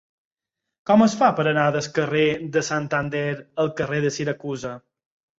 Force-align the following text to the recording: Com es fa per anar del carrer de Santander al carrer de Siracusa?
Com 0.91 1.01
es 1.05 1.15
fa 1.17 1.27
per 1.39 1.43
anar 1.49 1.65
del 1.75 1.89
carrer 1.97 2.23
de 2.55 2.63
Santander 2.69 3.21
al 3.65 3.69
carrer 3.81 3.99
de 4.07 4.11
Siracusa? 4.17 4.73